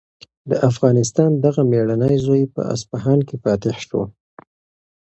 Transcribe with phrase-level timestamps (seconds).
[0.49, 4.01] د افغانستان دغه مېړنی زوی په اصفهان کې فاتح شو.